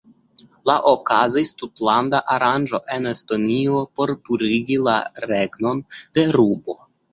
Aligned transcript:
La 0.69 0.75
okazis 0.91 1.51
tutlanda 1.59 2.21
aranĝo 2.37 2.81
en 2.97 3.11
Estonio 3.13 3.83
por 4.01 4.15
purigi 4.31 4.81
la 4.89 4.97
regnon 5.29 5.87
de 6.01 6.29
rubo. 6.41 6.81